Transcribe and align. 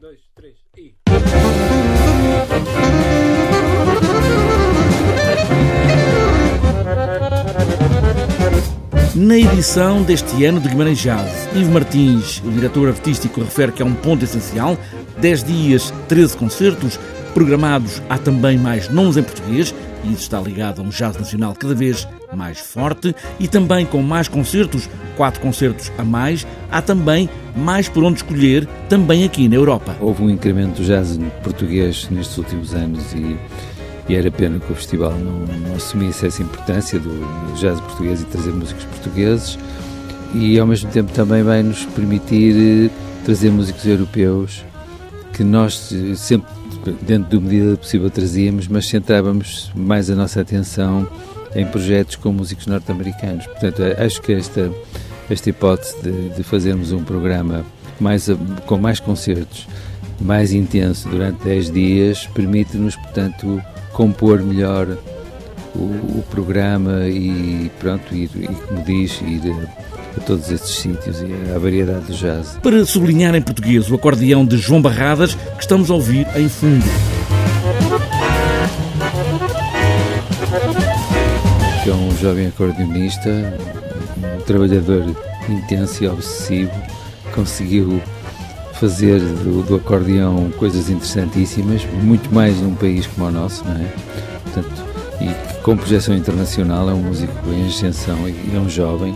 dois, 0.00 0.18
três 0.34 0.56
e. 0.78 1.09
Na 9.20 9.36
edição 9.36 10.02
deste 10.02 10.46
ano 10.46 10.58
de 10.58 10.70
Guimarães 10.70 10.96
Jazz, 10.96 11.46
Ivo 11.54 11.72
Martins, 11.72 12.42
o 12.42 12.50
diretor 12.50 12.88
artístico, 12.88 13.42
refere 13.42 13.70
que 13.70 13.82
é 13.82 13.84
um 13.84 13.92
ponto 13.92 14.24
essencial. 14.24 14.78
10 15.18 15.44
dias, 15.44 15.92
13 16.08 16.38
concertos, 16.38 16.98
programados. 17.34 18.00
Há 18.08 18.16
também 18.16 18.56
mais 18.56 18.88
nomes 18.88 19.18
em 19.18 19.22
português, 19.22 19.74
e 20.04 20.12
isso 20.14 20.22
está 20.22 20.40
ligado 20.40 20.80
a 20.80 20.82
um 20.82 20.88
jazz 20.88 21.18
nacional 21.18 21.54
cada 21.54 21.74
vez 21.74 22.08
mais 22.34 22.60
forte 22.60 23.14
e 23.38 23.46
também 23.46 23.84
com 23.84 24.00
mais 24.00 24.26
concertos, 24.26 24.88
quatro 25.18 25.38
concertos 25.42 25.92
a 25.98 26.02
mais, 26.02 26.46
há 26.72 26.80
também 26.80 27.28
mais 27.54 27.90
por 27.90 28.02
onde 28.02 28.20
escolher, 28.20 28.66
também 28.88 29.22
aqui 29.24 29.50
na 29.50 29.56
Europa. 29.56 29.94
Houve 30.00 30.22
um 30.22 30.30
incremento 30.30 30.80
do 30.80 30.86
jazz 30.86 31.20
português 31.42 32.08
nestes 32.10 32.38
últimos 32.38 32.72
anos 32.72 33.12
e, 33.12 33.36
e 34.10 34.16
era 34.16 34.28
pena 34.28 34.58
que 34.58 34.72
o 34.72 34.74
festival 34.74 35.12
não, 35.12 35.46
não 35.68 35.76
assumisse 35.76 36.26
essa 36.26 36.42
importância 36.42 36.98
do, 36.98 37.10
do 37.10 37.54
jazz 37.54 37.80
português 37.80 38.20
e 38.20 38.24
trazer 38.24 38.50
músicos 38.50 38.84
portugueses 38.86 39.56
e 40.34 40.58
ao 40.58 40.66
mesmo 40.66 40.90
tempo 40.90 41.12
também 41.12 41.44
vai 41.44 41.62
nos 41.62 41.84
permitir 41.84 42.88
eh, 42.88 42.90
trazer 43.24 43.52
músicos 43.52 43.86
europeus 43.86 44.64
que 45.32 45.44
nós 45.44 45.94
sempre 46.16 46.50
dentro 47.02 47.38
da 47.38 47.46
medida 47.46 47.76
possível 47.76 48.10
trazíamos, 48.10 48.66
mas 48.66 48.88
centrávamos 48.88 49.70
mais 49.76 50.10
a 50.10 50.16
nossa 50.16 50.40
atenção 50.40 51.06
em 51.54 51.64
projetos 51.64 52.16
com 52.16 52.32
músicos 52.32 52.66
norte-americanos. 52.66 53.46
Portanto, 53.46 53.80
acho 53.96 54.20
que 54.22 54.32
esta, 54.32 54.72
esta 55.30 55.50
hipótese 55.50 55.94
de, 56.02 56.30
de 56.30 56.42
fazermos 56.42 56.90
um 56.90 57.04
programa 57.04 57.64
mais, 58.00 58.28
com 58.66 58.76
mais 58.76 58.98
concertos, 58.98 59.68
mais 60.20 60.52
intenso 60.52 61.08
durante 61.08 61.44
10 61.44 61.70
dias, 61.70 62.26
permite-nos, 62.34 62.96
portanto, 62.96 63.62
compor 64.00 64.42
melhor 64.42 64.96
o, 65.74 65.78
o, 65.78 66.24
programa 66.30 67.06
e, 67.06 67.70
pronto, 67.78 68.14
ir, 68.14 68.30
e 68.34 68.46
como 68.46 68.82
diz, 68.82 69.20
ir 69.20 69.54
a 70.16 70.20
todos 70.20 70.50
estes 70.50 70.76
sítios 70.76 71.20
e 71.20 71.54
à 71.54 71.58
variedade 71.58 72.06
do 72.06 72.14
jazz. 72.14 72.58
Para 72.62 72.82
sublinhar 72.86 73.34
em 73.34 73.42
português 73.42 73.90
o 73.90 73.94
acordeão 73.94 74.46
de 74.46 74.56
João 74.56 74.80
Barradas, 74.80 75.34
que 75.34 75.60
estamos 75.60 75.90
a 75.90 75.94
ouvir 75.94 76.26
em 76.34 76.48
fundo. 76.48 76.82
Que 81.84 81.90
é 81.90 81.92
um 81.92 82.16
jovem 82.16 82.46
acordeonista, 82.46 83.28
um 84.16 84.40
trabalhador 84.46 85.14
intenso 85.46 86.04
e 86.04 86.08
obsessivo, 86.08 86.72
conseguiu 87.34 88.00
fazer 88.80 89.20
do, 89.20 89.62
do 89.62 89.74
acordeão 89.76 90.50
coisas 90.56 90.88
interessantíssimas, 90.88 91.84
muito 92.02 92.34
mais 92.34 92.58
num 92.58 92.74
país 92.74 93.06
como 93.06 93.26
o 93.26 93.30
nosso, 93.30 93.62
não 93.64 93.72
é? 93.72 93.92
Portanto, 94.44 94.84
e 95.20 95.60
com 95.60 95.76
projeção 95.76 96.16
internacional 96.16 96.88
é 96.88 96.94
um 96.94 97.02
músico 97.02 97.32
em 97.50 97.66
ascensão 97.66 98.26
e 98.26 98.56
é 98.56 98.58
um 98.58 98.70
jovem 98.70 99.14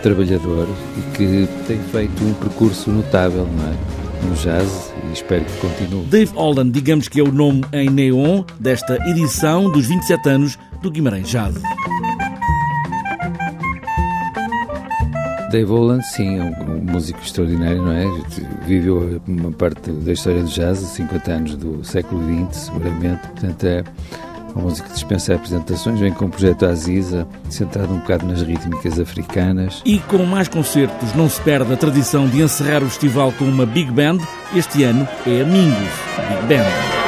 trabalhador 0.00 0.68
e 0.96 1.16
que 1.16 1.48
tem 1.66 1.80
feito 1.90 2.24
um 2.24 2.32
percurso 2.34 2.90
notável 2.90 3.46
não 3.46 3.72
é? 3.72 4.26
no 4.28 4.34
jazz 4.36 4.94
e 5.08 5.12
espero 5.12 5.44
que 5.44 5.56
continue. 5.58 6.04
Dave 6.06 6.32
Holland, 6.34 6.70
digamos 6.70 7.08
que 7.08 7.18
é 7.18 7.22
o 7.22 7.32
nome 7.32 7.64
em 7.72 7.90
neon 7.90 8.44
desta 8.60 8.96
edição 9.10 9.70
dos 9.70 9.86
27 9.86 10.28
anos 10.28 10.58
do 10.80 10.88
Guimarães 10.90 11.28
Jazz. 11.28 11.56
Dave 15.50 15.70
Holland, 15.70 16.06
sim, 16.06 16.38
é 16.38 16.42
um, 16.42 16.92
músico 16.92 17.20
extraordinário, 17.20 17.82
não 17.82 17.92
é? 17.92 18.04
Viveu 18.66 19.20
uma 19.26 19.50
parte 19.50 19.90
da 19.90 20.12
história 20.12 20.42
do 20.42 20.48
jazz, 20.48 20.78
50 20.78 21.32
anos 21.32 21.56
do 21.56 21.84
século 21.84 22.22
XX, 22.22 22.56
seguramente, 22.56 23.28
portanto 23.28 23.64
é 23.64 23.84
uma 24.54 24.64
música 24.64 24.88
que 24.88 24.94
dispensa 24.94 25.34
apresentações, 25.34 25.98
vem 26.00 26.12
com 26.12 26.26
o 26.26 26.28
projeto 26.28 26.66
Aziza, 26.66 27.26
centrado 27.48 27.92
um 27.92 27.98
bocado 27.98 28.26
nas 28.26 28.42
rítmicas 28.42 28.98
africanas. 28.98 29.82
E 29.84 29.98
com 30.00 30.24
mais 30.24 30.48
concertos, 30.48 31.14
não 31.14 31.28
se 31.28 31.40
perde 31.40 31.72
a 31.72 31.76
tradição 31.76 32.28
de 32.28 32.42
encerrar 32.42 32.82
o 32.82 32.88
festival 32.88 33.32
com 33.32 33.44
uma 33.44 33.66
Big 33.66 33.90
Band. 33.90 34.18
Este 34.54 34.84
ano 34.84 35.06
é 35.26 35.42
a 35.42 35.44
Mingus 35.44 35.76
Big 36.28 36.54
Band. 36.54 36.99